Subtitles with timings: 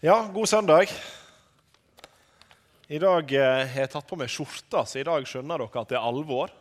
[0.00, 0.90] Ja, god søndag.
[2.86, 5.90] I dag eh, har jeg tatt på meg skjorta, så i dag skjønner dere at
[5.90, 6.52] det er alvor.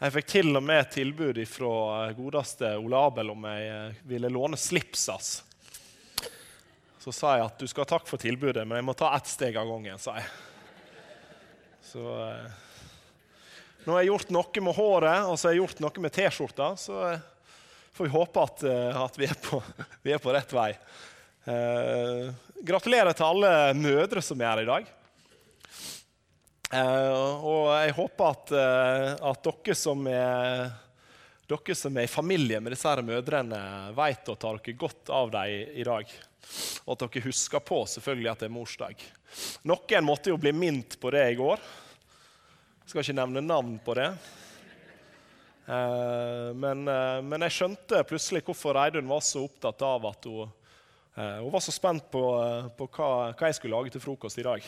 [0.00, 4.58] Jeg fikk til og med tilbud fra godeste Ole Abel om jeg eh, ville låne
[4.58, 5.28] slips hans.
[6.98, 9.30] Så sa jeg at du skal ha takk for tilbudet, men jeg må ta ett
[9.30, 10.26] steg av gangen, sa jeg.
[11.92, 12.50] Så eh,
[13.84, 16.72] nå har jeg gjort noe med håret og så har jeg gjort noe med T-skjorta,
[16.88, 17.22] så eh,
[17.94, 19.62] får vi håpe at, eh, at vi, er på,
[20.02, 20.72] vi, er på, rett vei.
[21.48, 24.88] Eh, gratulerer til alle mødre som er her i dag.
[26.70, 30.68] Eh, og jeg håper at, eh, at dere, som er,
[31.48, 33.62] dere som er i familie med disse her mødrene,
[33.96, 36.12] vet å ta dere godt av dem i, dag.
[36.84, 39.08] Og at dere husker på selvfølgelig at det er morsdag.
[39.64, 41.64] Noen måtte jo bli minnet på det i går.
[42.84, 44.12] Jeg skal ikke nevne navn på det.
[45.70, 50.50] Men, men, jeg skjønte plutselig hvorfor Reidun var så opptatt av at hun,
[51.14, 52.22] hun var så spent på,
[52.78, 54.64] på hva, hva, jeg skulle lage til frokost i dag.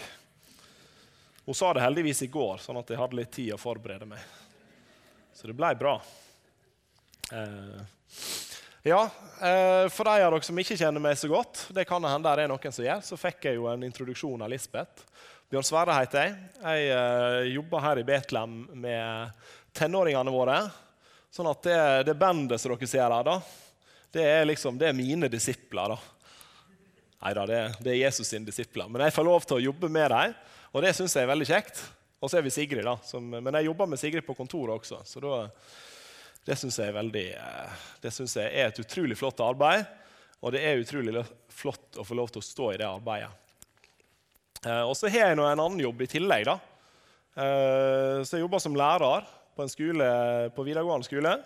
[1.46, 4.20] Hun sa det heldigvis i går, sånn at jeg hadde litt tid å forberede meg.
[5.34, 5.96] Så det ble bra.
[8.82, 9.00] Ja,
[9.90, 12.50] For de av dere som ikke kjenner meg så godt, det kan hende det er
[12.50, 15.06] noen som gjør, så fikk jeg jo en introduksjon av Lisbeth.
[15.52, 16.36] Bjørn Sverre heter jeg.
[16.64, 19.44] Jeg jobber her i Betlehem med
[19.76, 20.56] tenåringene våre.
[21.32, 23.38] Sånn at det, det bandet som dere ser her, da,
[24.12, 25.94] det er liksom, det er mine disipler.
[25.94, 26.11] da.
[27.22, 28.88] Nei da, det, det, er Jesus sine disipler.
[28.90, 30.34] Men jeg får lov til å jobbe med dem,
[30.74, 31.82] og det syns jeg er veldig kjekt.
[32.22, 32.96] Og så er vi Sigrid, da.
[33.06, 35.00] Som, men jeg jobber med Sigrid på kontoret også.
[35.06, 35.44] Så da,
[36.46, 37.06] det syns jeg,
[38.10, 39.86] synes jeg er et utrolig flott arbeid.
[40.42, 41.22] Og det er utrolig
[41.54, 43.30] flott å få lov til å stå i det arbeidet.
[44.66, 46.46] Eh, og så har jeg nå en annen jobb i tillegg.
[46.50, 46.58] da.
[47.38, 50.12] Eh, så jeg jobber som lærer på en skole,
[50.56, 51.38] på videregående skole.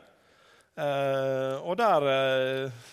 [0.76, 2.84] Eh, og der eh,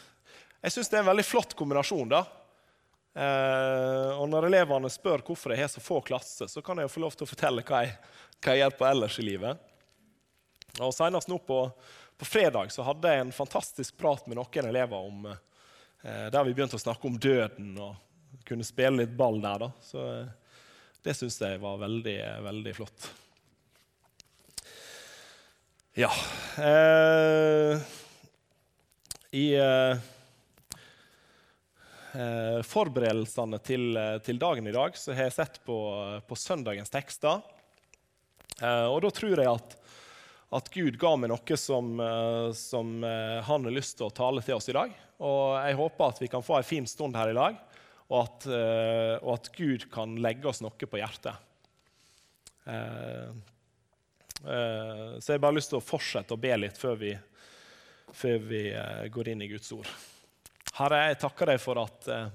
[0.64, 2.12] Jeg syns det er en veldig flott kombinasjon.
[2.12, 2.24] da.
[3.14, 6.94] Eh, og når elevene spør hvorfor jeg har så få klasser, så kan jeg jo
[6.96, 7.98] få lov til å fortelle hva jeg,
[8.42, 9.70] hva jeg gjør på ellers i livet.
[10.82, 11.60] Og Senest nå på,
[12.18, 16.56] på, fredag så hadde jeg en fantastisk prat med noen elever om, eh, der vi
[16.56, 19.68] begynte å snakke om døden og kunne spille litt ball der.
[19.68, 19.70] da.
[19.86, 20.32] Så eh,
[21.06, 22.18] det syns jeg var veldig,
[22.48, 23.12] veldig flott.
[25.94, 26.10] Ja
[26.58, 27.78] eh,
[29.38, 29.44] I
[32.14, 35.78] eh, eh, forberedelsene til, til, dagen i dag så har jeg sett på,
[36.28, 37.42] på søndagens tekster.
[38.62, 39.78] Eh, og da tror jeg at,
[40.54, 44.44] at, Gud ga meg noe som, eh, som, eh, han har lyst til å tale
[44.46, 44.94] til oss i dag.
[45.24, 47.58] Og jeg håper at vi kan få en fin stund her i dag,
[48.10, 48.46] og at,
[49.24, 51.40] og at Gud kan legge oss noe på hjertet.
[54.44, 57.14] Eh, så jeg har bare lyst til å fortsette å be litt før vi,
[58.12, 59.88] før vi eh, går inn i Guds ord.
[60.74, 62.30] Herre, jeg takker deg for at eh,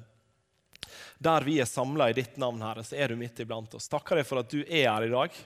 [1.19, 3.89] der vi er samla i ditt navn, Herre, så er du midt iblant oss.
[3.91, 5.39] Takker deg for at du er her i dag.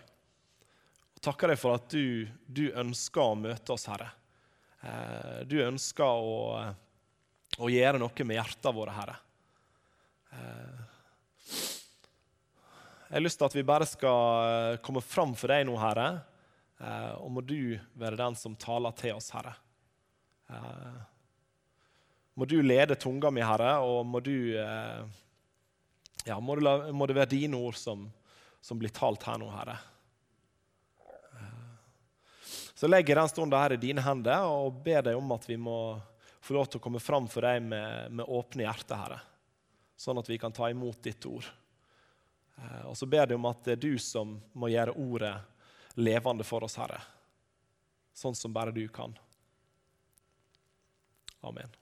[1.16, 4.10] Og takker deg for at du, du ønsker å møte oss, Herre.
[5.48, 6.58] Du ønsker å,
[7.56, 9.16] å gjøre noe med hjertene våre, Herre.
[13.12, 16.10] Jeg har lyst til at vi bare skal komme fram for deg nå, Herre.
[16.82, 19.54] Eh, og må du være den som taler til oss, Herre.
[22.32, 25.04] Eh, må du lede tunga mi, Herre, og må du eh,
[26.24, 28.10] ja, må det, må det, være dine ord som,
[28.60, 29.78] som, blir talt her nå, Herre.
[32.74, 35.56] Så legger jeg den stunden her i dine hender og ber deg om at vi
[35.56, 36.00] må
[36.42, 39.20] få lov til å komme fram for deg med, med åpne hjerter, Herre.
[39.94, 41.46] Sånn at vi kan ta imot ditt ord.
[42.88, 45.36] Og så ber jeg om at det er du som må gjøre ordet
[45.94, 46.98] levende for oss, Herre.
[48.18, 49.14] Sånn som bare du kan.
[51.46, 51.81] Amen.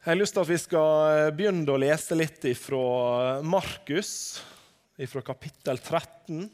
[0.00, 4.40] Jeg har lyst til at vi skal begynne å lese litt fra Markus,
[4.96, 6.46] fra kapittel 13.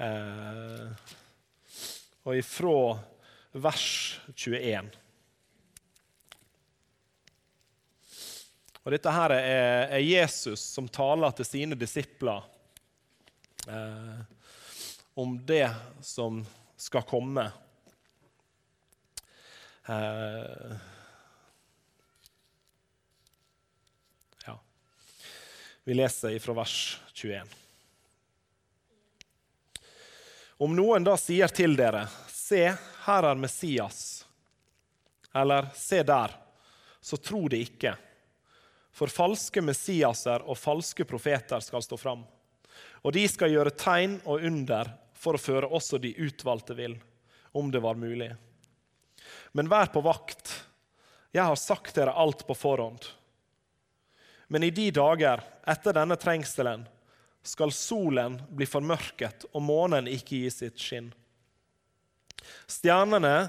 [0.00, 1.10] Eh,
[2.24, 2.78] og ifra
[3.66, 3.84] vers
[4.32, 4.88] 21.
[8.80, 12.48] Og Dette her er, er Jesus som taler til sine disipler
[13.68, 14.24] eh,
[15.20, 15.68] om det
[16.00, 16.40] som
[16.88, 17.46] skal komme.
[19.84, 20.92] Eh,
[25.84, 27.48] Vi leser fra vers 21.
[30.56, 32.70] Om noen da sier til dere, se,
[33.04, 34.24] her er Messias,
[35.34, 36.32] eller se der,
[37.00, 37.92] så tro det ikke.
[38.94, 42.22] For falske messiaser og falske profeter skal stå fram.
[43.02, 46.94] Og de skal gjøre tegn og under for å føre også de utvalgte vill,
[47.52, 48.30] om det var mulig.
[49.52, 50.48] Men vær på vakt.
[51.34, 53.04] Jeg har sagt dere alt på forhånd.
[54.48, 56.84] Men i de dager etter denne trengselen
[57.44, 61.10] skal solen bli formørket og månen ikke gi sitt skinn.
[62.68, 63.48] Stjernene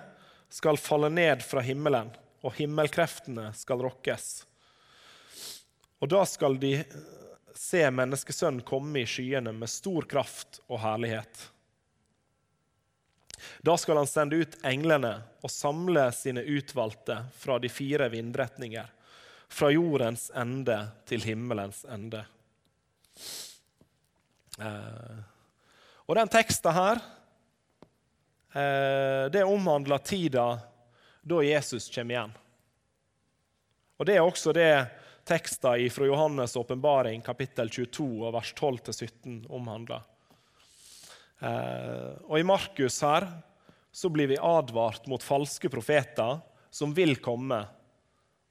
[0.52, 2.12] skal falle ned fra himmelen,
[2.46, 4.46] og himmelkreftene skal rokkes.
[6.00, 6.78] Og da skal de
[7.56, 11.50] se Menneskesønnen komme i skyene med stor kraft og herlighet.
[13.66, 15.14] Da skal han sende ut englene
[15.44, 18.88] og samle sine utvalgte fra de fire vindretninger,
[19.56, 20.76] fra jordens ende
[21.08, 22.26] til himmelens ende.
[24.60, 25.20] Eh,
[26.06, 27.00] og den teksten her
[28.52, 30.46] eh, det omhandler tida
[31.24, 32.36] da Jesus kommer igjen.
[33.96, 34.70] Og Det er også det
[35.24, 40.04] teksten fra Johannes' åpenbaring, kapittel 22, og vers 12-17 omhandler.
[41.40, 43.32] Eh, og I Markus her
[43.96, 47.64] så blir vi advart mot falske profeter som vil komme,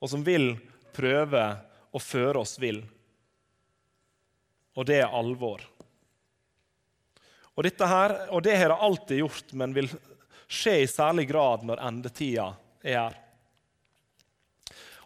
[0.01, 0.55] og som vil
[0.95, 1.45] prøve
[1.95, 2.83] å føre oss vill.
[4.75, 5.63] Og det er alvor.
[7.55, 9.91] Og, dette her, og det har det alltid gjort, men vil
[10.51, 12.49] skje i særlig grad når endetida
[12.83, 13.21] er her.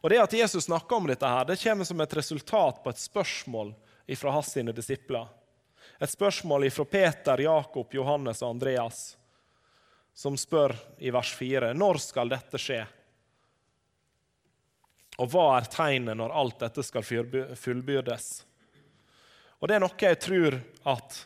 [0.00, 3.00] Og Det at Jesus snakker om dette, her, det kommer som et resultat på et
[3.02, 3.74] spørsmål
[4.16, 5.26] fra hans sine disipler.
[5.98, 9.16] Et spørsmål fra Peter, Jakob, Johannes og Andreas,
[10.14, 12.84] som spør i vers 4.: Når skal dette skje?
[15.18, 18.28] Og hva er tegnet når alt dette skal fullbyrdes?
[19.58, 21.16] Og Det er noe jeg tror at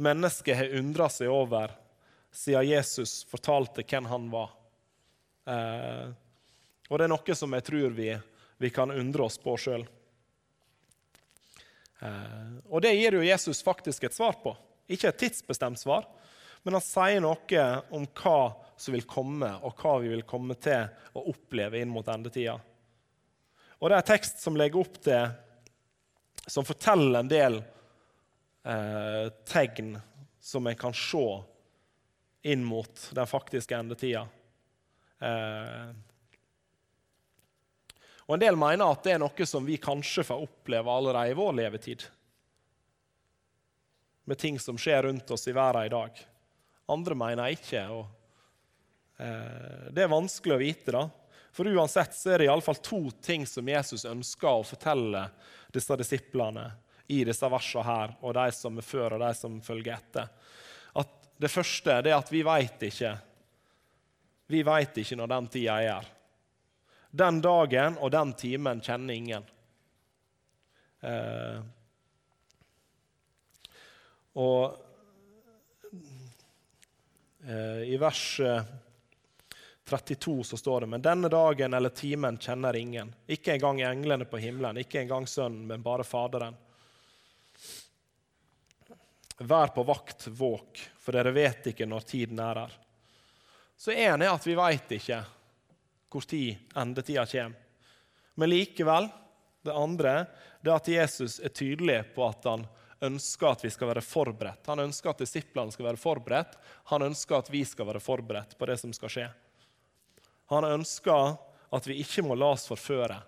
[0.00, 1.74] mennesket har undra seg over
[2.32, 4.54] siden Jesus fortalte hvem han var.
[5.48, 6.08] Eh,
[6.88, 8.08] og det er noe som jeg tror vi,
[8.56, 9.84] vi kan undre oss på sjøl.
[12.00, 14.54] Eh, og det gir jo Jesus faktisk et svar på.
[14.88, 16.06] Ikke et tidsbestemt svar,
[16.64, 18.40] men han sier noe om hva
[18.78, 22.56] som vil komme, og hva vi vil komme til å oppleve inn mot endetida.
[23.78, 25.28] Og det er tekst som legger opp til
[26.48, 27.58] Som forteller en del
[28.64, 29.98] eh, tegn
[30.40, 31.24] som en kan se
[32.48, 34.22] inn mot den faktiske endetida.
[35.20, 35.90] Eh,
[38.28, 41.36] og En del mener at det er noe som vi kanskje får oppleve allerede i
[41.36, 42.06] vår levetid.
[44.28, 46.24] Med ting som skjer rundt oss i verden i dag.
[46.92, 47.84] Andre mener ikke.
[47.92, 48.04] og
[49.20, 50.96] eh, Det er vanskelig å vite.
[50.96, 51.08] da.
[51.58, 55.24] For uansett så er det iallfall to ting som Jesus ønsker å fortelle
[55.74, 56.68] disse disiplene
[57.10, 60.28] i disse versene her, og de som er før, og de som følger etter.
[61.02, 63.10] At det første er at vi veit ikke.
[64.54, 66.08] Vi veit ikke når den tida er.
[67.10, 69.50] Den dagen og den timen kjenner ingen.
[71.02, 71.58] Eh,
[74.38, 74.78] og
[77.42, 78.28] eh, i vers
[79.88, 83.14] 32 så står det men denne dagen eller timen kjenner ingen.
[83.26, 86.56] Ikke engang englene på himmelen, ikke engang Sønnen, men bare Faderen.
[89.38, 92.78] Vær på vakt, våk, for dere vet ikke når tiden er her.
[93.78, 95.22] Så én er at vi veit ikke
[96.10, 97.54] hvor tid endetida kommer.
[98.34, 99.08] Men likevel,
[99.62, 100.12] det andre
[100.60, 102.66] det er at Jesus er tydelig på at han
[103.04, 104.66] ønsker at vi skal være forberedt.
[104.66, 106.56] Han ønsker at disiplene skal være forberedt.
[106.90, 109.28] Han ønsker at vi skal være forberedt på det som skal skje.
[110.48, 111.36] Han ønsker
[111.74, 113.18] at vi ikke må la oss forføre.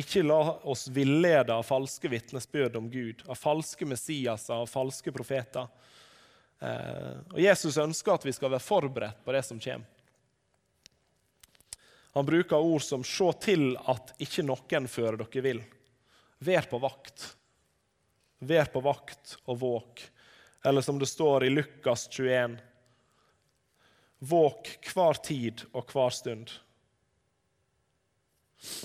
[0.00, 5.68] Ikke la oss villede av falske vitnesbyrd om Gud, av falske Messiaser, av falske profeter.
[6.62, 10.00] Eh, og Jesus ønsker at vi skal være forberedt på det som kommer.
[12.12, 15.64] Han bruker ord som 'se til at ikke noen fører dere vill'.
[16.38, 17.36] Vær på vakt.
[18.38, 20.02] Vær på vakt og våk.
[20.64, 22.58] Eller som det står i Lukas 21.:
[24.22, 26.52] Våk hver tid og hver stund.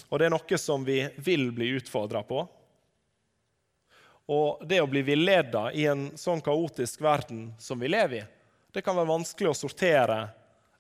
[0.10, 2.42] Og det er noe som vi vil bli utfordra på.
[4.34, 8.26] Og det å bli villeda i en sånn kaotisk verden som vi lever i,
[8.74, 10.18] det kan være vanskelig å sortere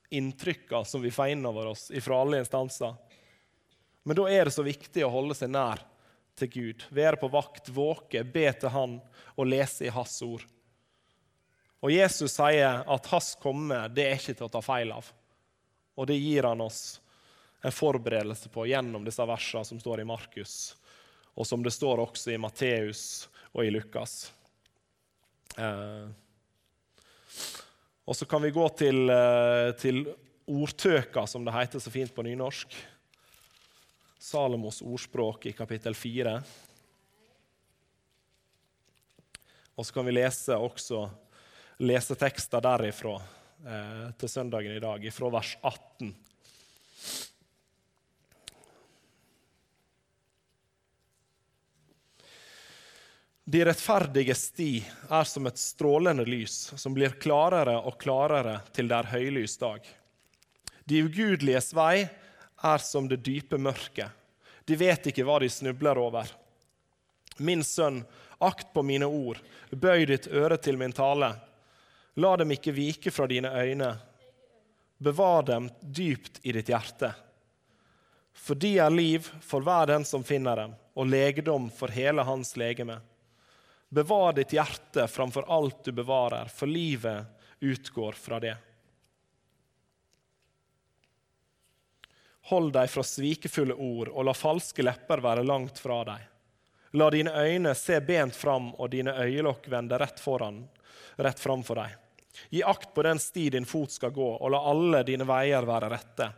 [0.09, 2.97] inntrykka som vi får innover oss fra alle instanser.
[4.03, 5.81] Men da er det så viktig å holde seg nær
[6.37, 8.99] til Gud, være på vakt, våke, be til Han
[9.35, 10.43] og lese i Hans ord.
[11.85, 15.09] Og Jesus sier at Hans komme det er ikke til å ta feil av.
[15.97, 16.99] Og det gir han oss
[17.65, 20.75] en forberedelse på gjennom disse versene som står i Markus,
[21.37, 23.03] og som det står også i Matteus
[23.53, 24.31] og i Lukas.
[25.57, 26.07] Eh,
[28.07, 30.05] og så kan vi gå til, eh, til
[30.47, 32.73] ordtøka, som det heter så fint på nynorsk.
[34.17, 36.43] Salomos ordspråk i kapittel 4.
[39.77, 41.09] Og så kan vi lese også
[41.77, 43.15] lese tekster derifra
[43.65, 46.15] eh, til søndagen i dag, ifra vers 18.
[53.47, 54.71] De rettferdige sti
[55.07, 59.85] er som et strålende lys, som blir klarere og klarere til det er høylys dag.
[60.83, 62.09] De ugudeliges vei
[62.67, 64.11] er som det dype mørket.
[64.67, 66.27] De vet ikke hva de snubler over.
[67.39, 68.01] Min sønn,
[68.43, 69.39] akt på mine ord,
[69.71, 71.31] bøy ditt øre til min tale.
[72.17, 73.91] La dem ikke vike fra dine øyne.
[74.97, 77.11] Bevar dem dypt i ditt hjerte.
[78.33, 82.55] For de er liv for hver den som finner dem, og legedom for hele hans
[82.57, 82.99] legeme.
[83.89, 87.25] Bevar ditt hjerte framfor alt du bevarer, for livet
[87.59, 88.55] utgår fra det.
[92.49, 96.25] Hold deg fra svikefulle ord, og la falske lepper være langt fra deg.
[96.97, 100.63] La dine øyne se bent fram, og dine øyelokk vende rett foran,
[101.17, 102.06] rett framfor deg.
[102.49, 105.89] Gi akt på den sti din fot skal gå, og la alle dine veier være
[105.93, 106.29] rette.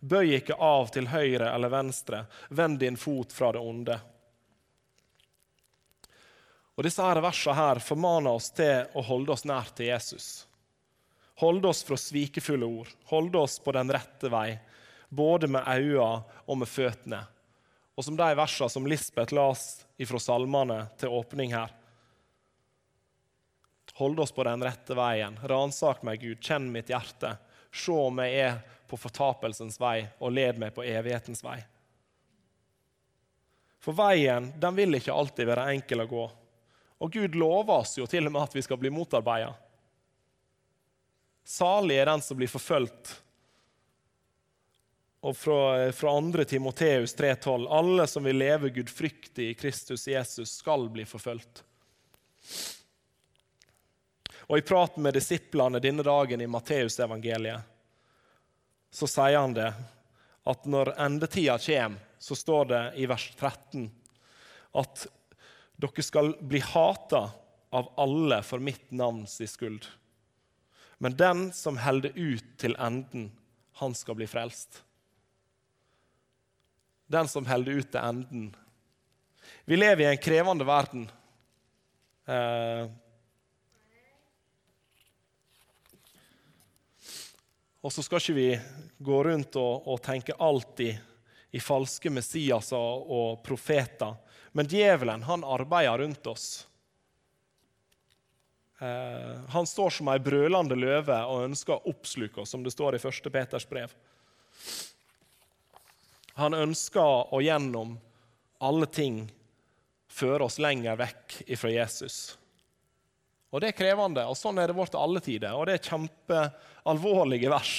[0.00, 3.98] Bøy ikke av til høyre eller venstre, vend din fot fra det onde.
[6.74, 10.28] Og Disse her versene her formaner oss til å holde oss nær til Jesus.
[11.42, 14.56] Holde oss fra svikefulle ord, holde oss på den rette vei
[15.12, 17.20] både med øynene og med føttene.
[17.96, 21.70] Og som de versene som Lisbeth las fra salmene til åpning her.
[24.00, 25.36] Hold oss på den rette veien.
[25.42, 26.40] Ransak meg, Gud.
[26.40, 27.34] Kjenn mitt hjerte.
[27.72, 31.58] Se om jeg er på fortapelsens vei, og led meg på evighetens vei.
[33.82, 36.24] For veien den vil ikke alltid være enkel å gå.
[37.02, 39.50] Og Gud lover oss jo til og med at vi skal bli motarbeida.
[41.42, 43.16] Salig er den som blir forfulgt
[45.22, 46.44] og fra, fra 2.
[46.50, 51.62] Timoteus 3,12.: Alle som vil leve gudfryktig i Kristus Jesus, skal bli forfulgt.
[54.48, 57.68] Og I praten med disiplene denne dagen i Matteusevangeliet
[58.92, 59.70] så sier han det
[60.48, 63.86] at når endetida kommer, så står det i vers 13
[64.78, 65.06] at
[65.80, 67.22] dere skal bli hata
[67.72, 69.86] av alle for mitt navns skyld.
[71.02, 73.30] Men den som holder ut til enden,
[73.80, 74.82] han skal bli frelst
[77.12, 78.44] den som holder ut til enden.
[79.68, 81.04] Vi lever i en krevende verden.
[82.24, 82.88] Eh,
[87.82, 88.50] og så skal ikke vi
[89.02, 90.94] gå rundt og, og tenke alltid
[91.52, 94.14] i falske Messiaser og profeter.
[94.54, 96.46] Men djevelen han arbeider rundt oss.
[98.78, 102.96] Eh, han står som ei brølende løve og ønsker å oppsluke oss, som det står
[102.96, 103.28] i 1.
[103.34, 103.92] Peters brev.
[106.38, 107.98] Han ønsker å gjennom
[108.62, 109.24] alle ting
[110.12, 112.38] føre oss lenger vekk ifra Jesus.
[113.52, 115.52] Og Det er krevende, og sånn er det vårt alle tider.
[115.52, 117.74] Og det er kjempealvorlige vers.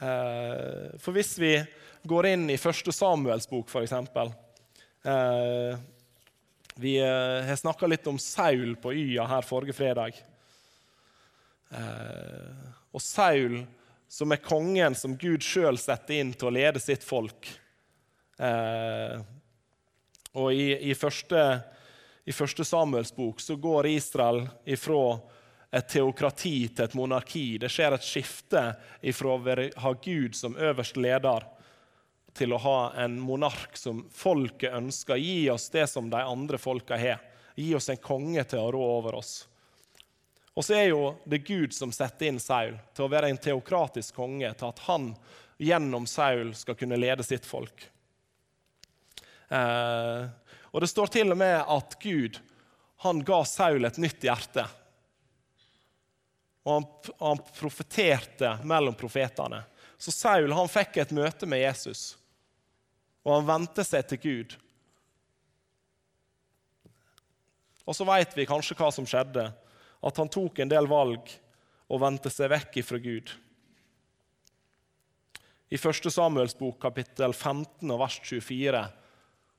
[0.00, 1.54] Eh, for hvis vi
[2.08, 3.96] går inn i første Samuels bok, f.eks.
[5.08, 5.80] Eh,
[6.80, 10.20] vi eh, har snakka litt om Saul på Y-a her forrige fredag.
[12.90, 13.60] Og Saul
[14.10, 17.46] som er kongen som Gud sjøl setter inn til å lede sitt folk.
[18.42, 19.20] Eh,
[20.34, 21.44] og i, i, første,
[22.30, 25.18] i første Samuels bok så går Israel ifra
[25.74, 27.58] et teokrati til et monarki.
[27.58, 28.62] Det skjer et skifte
[29.02, 31.46] ifra å ha Gud som øverste leder
[32.38, 35.18] til å ha en monark som folket ønsker.
[35.18, 37.18] Gi oss det som de andre folka har.
[37.58, 39.32] Gi oss en konge til å rå over oss.
[40.54, 44.14] Og så er jo det Gud som setter inn Saul til å være en teokratisk
[44.22, 45.10] konge, til at han
[45.58, 47.88] gjennom Saul skal kunne lede sitt folk.
[49.50, 50.30] Eh,
[50.70, 52.38] og Det står til og med at Gud
[53.00, 54.66] han ga Saul et nytt hjerte.
[56.68, 56.88] Og han,
[57.20, 59.62] han profeterte mellom profetene.
[59.96, 62.14] Så Saul han fikk et møte med Jesus,
[63.24, 64.56] og han vendte seg til Gud.
[67.88, 69.48] Og så vet vi kanskje hva som skjedde
[70.00, 71.32] at han tok en del valg
[71.90, 73.32] og vendte seg vekk ifra Gud.
[75.70, 76.08] I 1.
[76.10, 78.84] Samuels bok, kapittel 15 vers 24,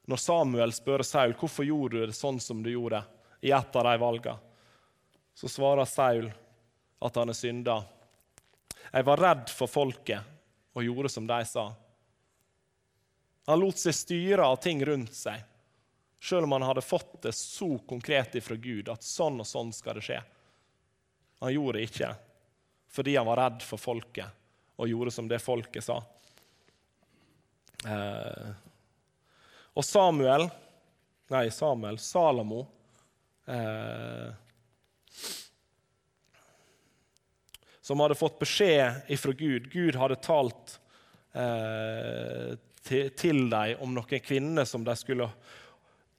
[0.10, 3.04] når Samuel spør Saul hvorfor gjorde du det sånn som du gjorde,
[3.42, 4.38] i et av de valgene,
[5.34, 6.28] så svarer Saul
[7.02, 7.80] at han er synda.
[8.92, 11.72] Jeg var redd for folket og gjorde som de sa.
[13.50, 15.42] Han lot seg styre av ting rundt seg.
[16.22, 19.98] Selv om han hadde fått det så konkret ifra Gud at sånn og sånn skal
[19.98, 20.20] det skje.
[21.42, 22.12] Han gjorde det ikke
[22.92, 24.28] fordi han var redd for folket
[24.82, 25.98] og gjorde som det folket sa.
[27.88, 28.50] Eh,
[29.76, 30.50] og Samuel
[31.32, 31.96] Nei, Samuel.
[31.98, 32.66] Salamo.
[33.46, 34.34] Eh,
[37.82, 39.70] som hadde fått beskjed ifra Gud.
[39.72, 40.74] Gud hadde talt
[41.32, 42.52] eh,
[42.84, 45.30] til, til dem om noen kvinner som de skulle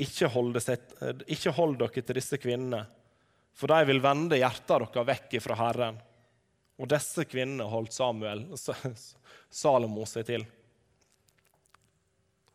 [0.01, 0.57] ikke hold,
[1.29, 2.81] ikke hold dere til disse kvinnene,
[3.53, 6.01] for de vil vende hjertet deres vekk fra Herren.
[6.81, 8.47] Og disse kvinnene holdt Samuel,
[9.53, 10.49] Salomo seg til.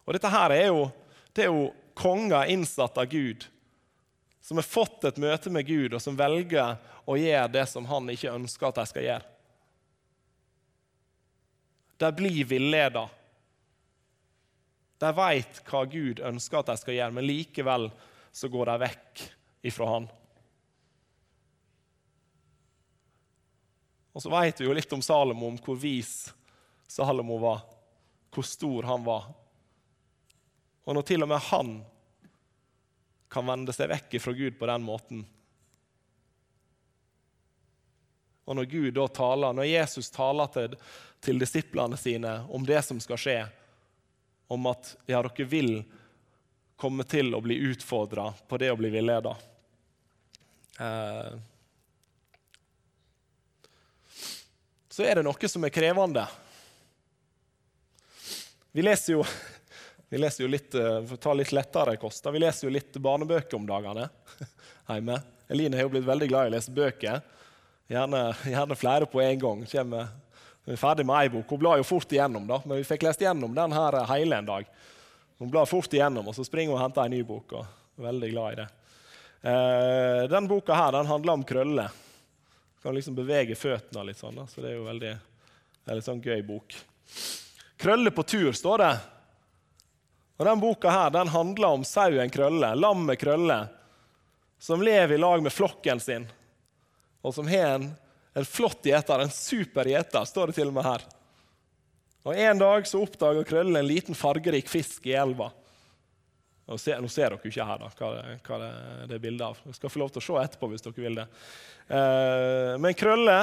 [0.07, 0.87] Og Dette her er jo,
[1.35, 3.43] det er jo konger innsatt av Gud,
[4.41, 8.07] som har fått et møte med Gud, og som velger å gjøre det som han
[8.13, 9.33] ikke ønsker at de skal gjøre.
[11.97, 13.07] De blir villeda.
[15.01, 17.89] De vet hva Gud ønsker at de skal gjøre, men likevel
[18.31, 19.23] så går de vekk
[19.67, 20.07] ifra han.
[24.17, 26.31] Og så vet vi jo litt om Salomo, om hvor vis
[26.89, 27.65] Salomo var,
[28.33, 29.27] hvor stor han var.
[30.87, 31.73] Og når til og med han
[33.27, 35.25] kan vende seg vekk fra Gud på den måten
[38.47, 40.75] Og når Gud da taler, når Jesus taler til,
[41.19, 43.41] til disiplene sine om det som skal skje,
[44.47, 45.73] om at ja, dere vil
[46.79, 49.33] komme til å bli utfordra på det å bli villeda
[50.79, 51.35] eh,
[54.97, 56.23] så er det noe som er krevende.
[58.71, 59.25] Vi leser jo,
[60.09, 62.95] vi leser jo litt, eh, for å ta litt lettere kost, vi leser jo litt
[63.03, 64.07] barnebøker om dagene
[64.87, 65.19] hjemme.
[65.49, 67.21] Eline har jo blitt veldig glad i å lese bøker.
[67.87, 69.61] Gjerne, gjerne flere på en gang.
[69.71, 70.09] Kommer,
[70.65, 71.51] vi er ferdig med ei bok.
[71.51, 74.49] Hun blar jo fort igjennom, da, men vi fikk lest igjennom den her hele en
[74.49, 74.67] dag.
[75.39, 77.55] Hun blar fort igjennom, og så springer hun og henter en ny bok.
[77.55, 77.63] og
[77.97, 78.67] er Veldig glad i det.
[79.47, 82.03] Eh, den boka her, den handler om krøller
[82.87, 84.37] kan liksom bevege føttene litt sånn.
[84.47, 85.09] Så det er jo veldig,
[85.89, 86.75] veldig sånn gøy bok.
[87.77, 88.91] 'Krølle på tur' står det.
[90.37, 93.63] Og den Boka her, den handler om sauen Krølle, lammet Krølle,
[94.61, 96.27] som lever i lag med flokken sin,
[97.25, 97.87] og som har en,
[98.37, 101.05] en flott gjeter, en super gjeter, står det til og med her.
[102.27, 105.49] Og En dag så oppdager Krølle en liten fargerik fisk i elva.
[106.67, 109.61] Nå ser, nå ser, dere ikke her da, hva, det, hva det, er bilde av.
[109.63, 111.25] Dere skal få lov til å se etterpå hvis dere vil det.
[111.87, 113.37] Eh, men Krølle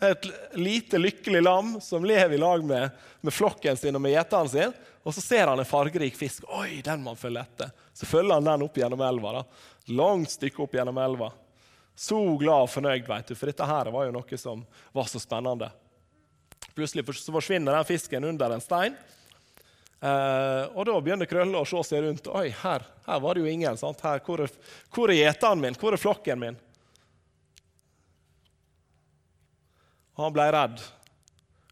[0.00, 4.52] et lite, lykkelig lam som lever i lag med, med flokken sin og med gjeteren
[4.52, 4.76] sin.
[5.02, 6.44] Og så ser han en fargerik fisk.
[6.52, 7.74] Oi, den må han følge etter.
[7.96, 9.38] Så følger han den opp gjennom elva.
[9.38, 9.44] da.
[9.98, 11.30] Langt stykke opp gjennom elva.
[11.98, 14.60] Så glad og fornøyd, vet du, for dette her var jo noe som
[14.94, 15.70] var så spennende.
[16.76, 18.98] Plutselig forsvinner den fisken under en stein.
[19.98, 22.28] Uh, og Da begynner Krølle å se seg rundt.
[22.30, 23.80] Oi, her, her var det jo ingen.
[24.04, 24.52] Her, hvor, er,
[24.94, 25.78] hvor er gjeteren min?
[25.78, 26.60] Hvor er flokken min?
[30.18, 30.80] Og han ble redd.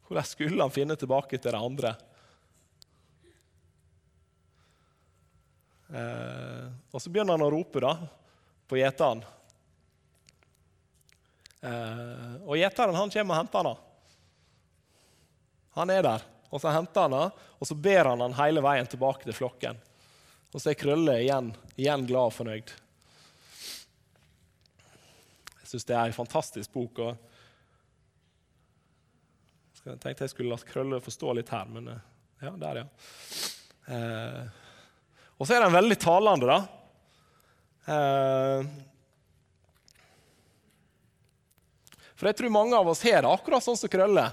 [0.06, 1.96] Hvordan skulle han finne tilbake til de andre?
[5.90, 7.96] Eh, og så begynner han å rope da,
[8.70, 9.24] på gjeteren.
[11.66, 13.84] Eh, og gjeteren han kommer og henter han.
[15.80, 16.30] Han er der.
[16.54, 19.82] Og så henter han og så ber han han hele veien tilbake til flokken.
[20.54, 22.70] Og så er Krølle igjen, igjen glad og fornøyd.
[25.56, 27.02] Jeg syns det er en fantastisk bok.
[27.02, 27.34] og
[29.86, 32.06] Jeg tenkte jeg skulle la Krølle forstå litt her, men eh,
[32.42, 32.86] ja, der, ja.
[33.94, 34.42] Eh,
[35.36, 36.58] og så er den veldig talende, da.
[37.94, 38.66] Eh,
[42.16, 44.26] for jeg tror mange av oss har det akkurat sånn som Krølle.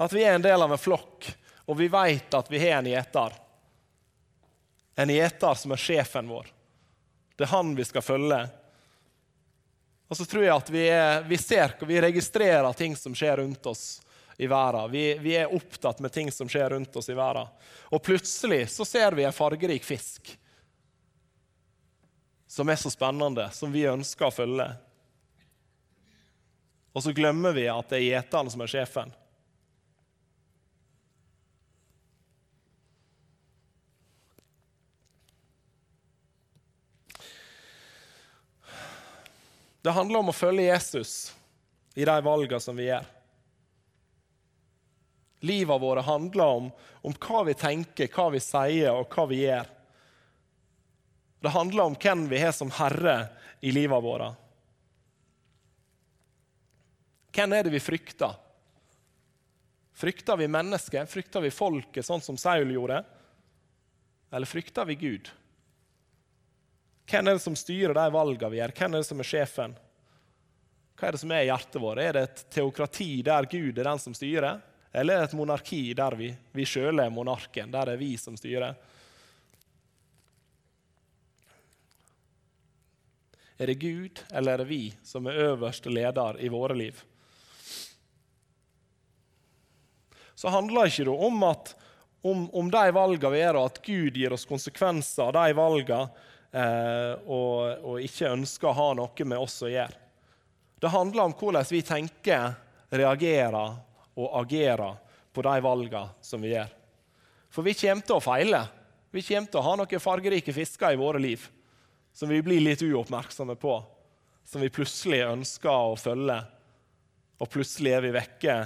[0.00, 1.28] At vi er en del av en flokk,
[1.68, 3.36] og vi vet at vi har en gjeter.
[5.04, 6.48] En gjeter som er sjefen vår.
[7.36, 8.44] Det er han vi skal følge.
[10.08, 10.84] Og så tror jeg at vi,
[11.28, 14.02] vi ser vi registrerer ting som skjer rundt oss
[14.36, 14.90] i verden.
[14.90, 17.48] Vi, vi, er opptatt med ting som skjer rundt oss i verden.
[17.94, 20.34] Og plutselig så ser vi en fargerik fisk
[22.54, 24.68] som er så spennende, som vi ønsker å følge.
[26.94, 29.10] Og så glemmer vi at det er gjeteren som er sjefen.
[39.84, 41.34] Det handler om å følge Jesus
[41.94, 43.04] i de valgene som vi gjør.
[45.44, 46.70] Livet vårt handler om,
[47.04, 49.68] om, hva vi tenker, hva vi sier og hva vi gjør.
[51.44, 53.18] Det handler om hvem vi har som herre
[53.60, 54.40] i livet vårt.
[57.36, 58.40] Hvem er det vi frykter?
[59.92, 61.12] Frykter vi mennesket?
[61.12, 63.02] Frykter vi folket, sånn som Saul gjorde?
[64.32, 65.28] Eller frykter vi Gud?
[67.10, 68.72] Hvem er det som styrer de valgene vi gjør?
[68.78, 69.74] Hvem er det som er sjefen?
[70.94, 72.00] Hva er det som er i hjertet vårt?
[72.00, 74.62] Er det et teokrati der Gud er den som styrer?
[74.94, 78.12] Eller er det et monarki der vi, vi sjøl er monarken, der det er vi
[78.20, 78.76] som styrer?
[83.58, 87.02] Er det Gud, eller er det vi som er øverste leder i våre liv?
[90.34, 91.74] Så handler ikke det om at,
[92.22, 96.30] om, om de valgene vi gjør, og at Gud gir oss konsekvenser av de valgene,
[96.54, 99.98] og, og, ikke ønsker å ha noe med oss å gjøre.
[100.78, 102.52] Det handler om hvordan vi tenker,
[102.94, 103.74] reagerer
[104.14, 105.00] og agerer
[105.34, 106.70] på de valgene som vi gjør.
[107.50, 108.60] For vi kommer til å feile.
[109.14, 111.42] Vi kommer til å ha noen fargerike fisker i våre liv
[112.14, 113.74] som vi blir litt uoppmerksomme på,
[114.46, 116.36] som vi plutselig ønsker å følge,
[117.42, 118.58] og plutselig er vi vekke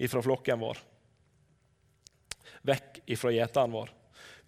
[0.00, 0.80] ifra flokken vår
[2.68, 3.92] vekk ifra gjeteren vår.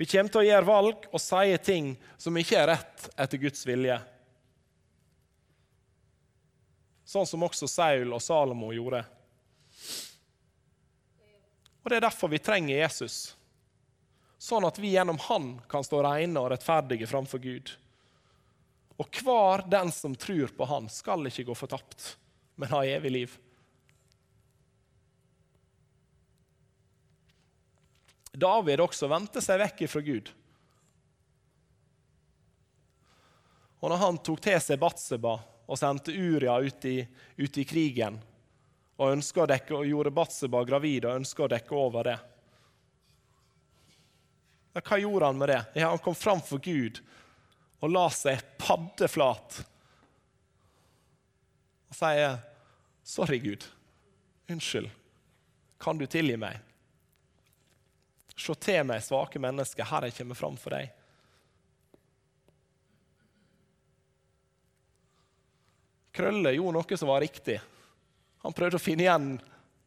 [0.00, 3.66] Vi kommer til å gjøre valg og si ting som ikke er rett etter Guds
[3.68, 3.98] vilje.
[7.04, 9.02] Sånn som også Saul og Salomo gjorde.
[11.82, 13.34] Og Det er derfor vi trenger Jesus,
[14.40, 17.74] sånn at vi gjennom han kan stå rene og rettferdige framfor Gud.
[18.96, 22.14] Og hver den som tror på han, skal ikke gå fortapt,
[22.56, 23.36] men ha evig liv.
[28.40, 30.30] David også vendte seg vekk fra Gud.
[33.80, 35.36] Og når han tok til seg Batseba
[35.70, 36.98] og sendte Uria ut i,
[37.40, 38.18] ut i krigen
[39.00, 42.18] og, dekke, og gjorde Batseba gravid og ønska å dekke over det
[44.74, 45.60] ja, Hva gjorde han med det?
[45.80, 47.00] Ja, han kom fram for Gud
[47.80, 49.62] og la seg paddeflat
[51.90, 52.36] og sier,
[53.02, 53.64] 'Sorry, Gud.
[54.46, 54.90] Unnskyld.
[55.80, 56.69] Kan du tilgi meg?'
[58.40, 60.94] Se til meg, svake menneske, Her jeg kommer fram for deg.
[66.16, 67.58] Krølle gjorde noe som var riktig.
[68.42, 69.28] Han prøvde å finne igjen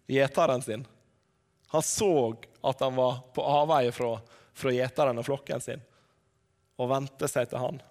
[0.10, 0.86] gjeteren sin.
[1.74, 4.16] Han så at han var på avveie fra,
[4.54, 5.82] fra gjeteren og flokken sin,
[6.78, 7.82] og vendte seg til han.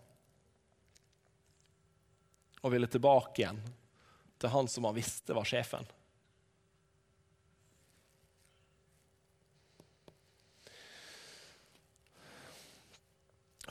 [2.63, 3.59] Og ville tilbake igjen
[4.39, 5.87] til han som han visste var sjefen.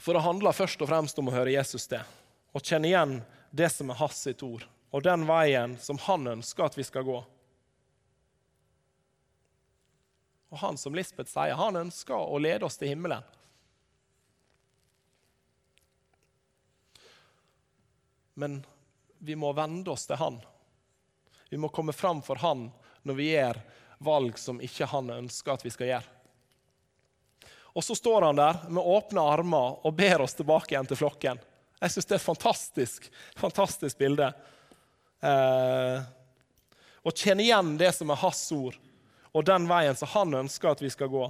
[0.02, 2.02] For det handler først og fremst om å høre Jesus til,
[2.50, 3.20] og kjenne igjen
[3.54, 7.06] det som er hans sitt ord, og den veien som han ønsker at vi skal
[7.06, 7.20] gå.
[10.52, 13.22] Og han som Lisbeth sier, han ønsker å lede oss til himmelen.
[18.34, 18.58] Men
[19.22, 20.40] vi må vende oss til han.
[21.48, 22.72] Vi må komme fram for han
[23.06, 23.62] når vi gjør
[24.02, 26.21] valg som ikke han ønsker at vi skal gjøre.
[27.72, 31.40] Og så står han der med åpne armer og ber oss tilbake igjen til flokken.
[31.82, 33.06] Jeg syns det er et fantastisk,
[33.38, 34.28] fantastisk bilde.
[35.24, 36.02] Eh,
[37.10, 38.76] kjenne igjen det som er hans ord,
[39.32, 41.24] og den veien som han ønsker at vi skal gå.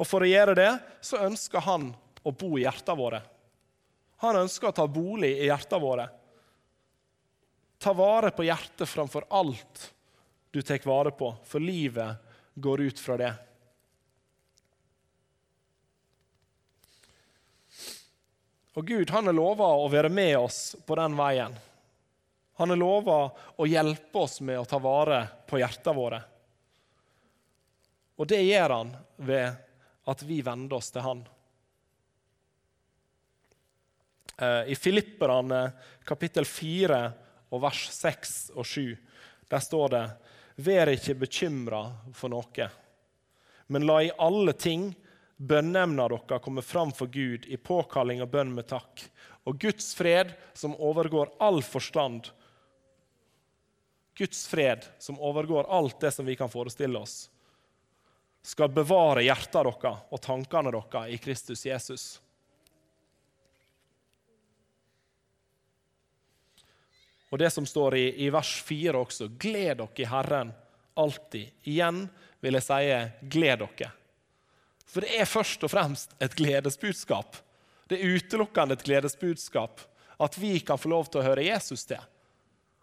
[0.00, 0.72] Og For å gjøre det
[1.04, 3.22] så ønsker han å bo i hjertene våre.
[4.24, 6.08] Han ønsker å ta bolig i hjertene våre.
[7.82, 9.88] Ta vare på hjertet framfor alt
[10.52, 12.16] du tar vare på, for livet
[12.54, 13.32] går ut fra det.
[18.72, 21.54] Og Gud han er lova å være med oss på den veien.
[22.60, 23.18] Han er lova
[23.60, 26.20] å hjelpe oss med å ta vare på hjertene våre.
[28.16, 29.56] Og det gjør han ved
[30.08, 31.22] at vi vender oss til han.
[34.36, 35.62] Eh, I Filipperne
[36.08, 37.00] kapittel 4
[37.52, 38.96] og vers 6 og 7
[39.52, 40.04] der står det
[40.64, 41.80] Vær ikke bekymra
[42.14, 42.66] for noe,
[43.72, 44.90] men la i alle ting
[45.42, 49.02] bønneemna dere kommer fram for Gud i påkalling og bønn med takk.
[49.44, 52.30] Og Guds fred, som overgår all forstand,
[54.14, 57.30] Guds fred, som overgår alt det som vi kan forestille oss,
[58.42, 62.04] skal bevare hjertene deres og tankene deres i Kristus Jesus.
[67.32, 70.52] Og det som står i, i vers 4 også, gled dere i Herren
[71.00, 71.48] alltid.
[71.64, 72.04] Igjen
[72.44, 73.92] vil jeg si gled dere.
[74.92, 77.38] For det er først og fremst et gledesbudskap.
[77.88, 79.80] Det er utelukkende et gledesbudskap
[80.22, 82.00] at vi kan få lov til å høre Jesus til.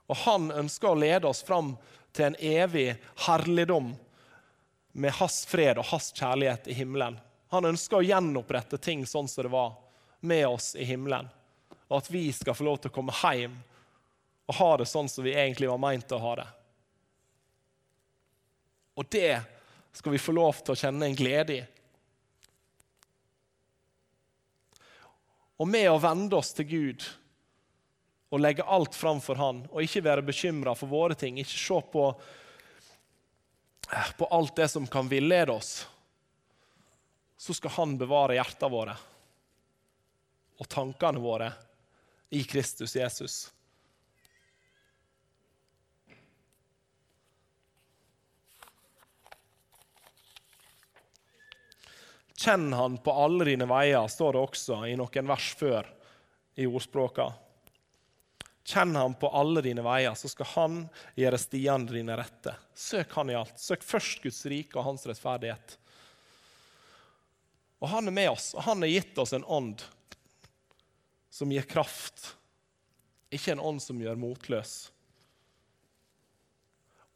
[0.10, 1.76] Og han ønsker å lede oss fram
[2.18, 2.96] til en evig
[3.28, 3.94] herligdom
[4.98, 7.20] med hans fred og hans kjærlighet i himmelen.
[7.54, 9.78] Han ønsker å gjenopprette ting sånn som det var
[10.20, 11.30] med oss i himmelen.
[11.88, 13.56] Og at vi skal få lov til å komme hjem
[14.50, 16.48] og ha det sånn som vi egentlig var meint å ha det.
[18.98, 19.42] Og det
[19.94, 21.62] skal vi få lov til å kjenne en glede i.
[25.60, 27.06] Og med å vende oss til Gud
[28.30, 31.80] og legge alt fram for Han, og ikke være bekymra for våre ting, ikke se
[31.92, 32.04] på,
[34.20, 35.88] på alt det som kan villede oss,
[37.40, 38.98] så skal Han bevare hjertene våre
[40.60, 41.54] og tankene våre
[42.36, 43.48] i Kristus Jesus.
[52.40, 55.88] Kjenn han på alle dine veier, står det også i noen vers før
[56.56, 57.26] i ordspråka.
[58.64, 60.78] Kjenn han på alle dine veier, så skal han
[61.20, 62.54] gjøre stiene dine rette.
[62.72, 63.60] Søk han i alt.
[63.60, 65.76] Søk først Guds rike og hans rettferdighet.
[67.84, 69.84] Og han er med oss, og han har gitt oss en ånd
[71.30, 72.38] som gir kraft,
[73.36, 74.78] ikke en ånd som gjør motløs.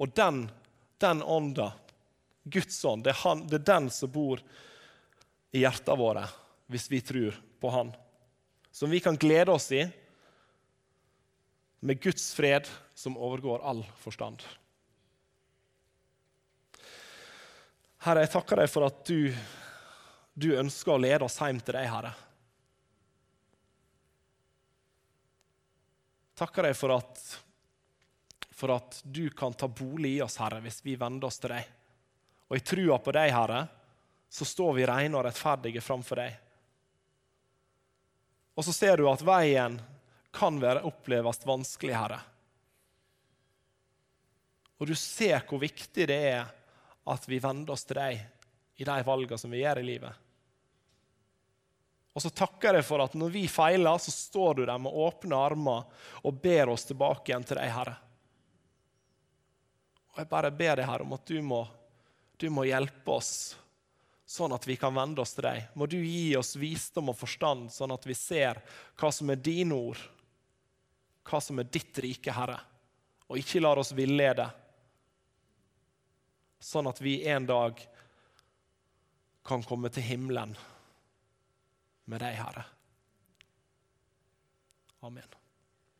[0.03, 0.43] Og den,
[0.99, 1.71] den ånda,
[2.43, 4.71] Guds ånd, det er, han, det er den som bor i
[5.61, 6.23] hjertene våre
[6.71, 7.91] hvis vi tror på Han.
[8.73, 9.83] Som vi kan glede oss i
[11.83, 14.41] med Guds fred som overgår all forstand.
[18.03, 19.29] Herre, jeg takker deg for at du,
[20.33, 22.11] du ønsker å lede oss hjem til deg, Herre.
[26.39, 27.21] Takker deg for at,
[28.51, 31.69] for at du kan ta bolig i oss, Herre, hvis vi vender oss til deg.
[32.49, 33.61] Og i trua på deg, Herre,
[34.33, 36.37] så står vi rene og rettferdige framfor deg.
[38.57, 39.75] Og så ser du at veien
[40.33, 42.17] kan være oppleves vanskelig, Herre.
[44.81, 46.49] Og du ser hvor viktig det er
[47.13, 48.25] at vi vender oss til deg
[48.81, 50.19] i de valgene som vi gjør i livet.
[52.17, 55.37] Og så takker jeg for at når vi feiler, så står du der med åpne
[55.37, 57.99] armer og ber oss tilbake igjen til deg, Herre.
[60.13, 61.67] Og jeg bare ber deg, Herre, om at du må,
[62.41, 63.35] du må hjelpe oss
[64.25, 65.69] sånn at vi kan vende oss til deg.
[65.75, 68.61] Må du gi oss visdom og forstand, sånn at vi ser
[68.99, 69.99] hva som er dine ord,
[71.27, 72.59] hva som er ditt rike, Herre,
[73.27, 74.47] og ikke lar oss villede,
[76.63, 77.79] sånn at vi en dag
[79.43, 80.55] kan komme til himmelen
[82.07, 82.67] med deg, Herre.
[85.03, 85.42] Amen.